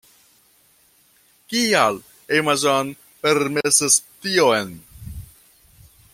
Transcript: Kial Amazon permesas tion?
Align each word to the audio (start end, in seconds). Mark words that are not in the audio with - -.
Kial 1.51 1.99
Amazon 2.39 2.89
permesas 3.27 4.01
tion? 4.25 4.75